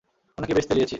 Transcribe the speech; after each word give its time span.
উনাকে 0.37 0.53
বেশ 0.53 0.65
তেলিয়েছি! 0.67 0.89